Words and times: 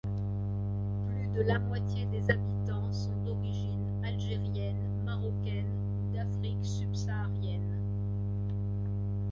Plus 1.09 1.27
de 1.37 1.43
la 1.47 1.59
moitié 1.59 2.07
des 2.07 2.27
habitants 2.31 2.91
sont 2.91 3.15
d'origine 3.23 4.03
algérienne, 4.03 4.99
marocaine 5.05 5.69
ou 6.09 6.15
d'Afrique 6.15 6.57
subsaharienne. 6.63 7.77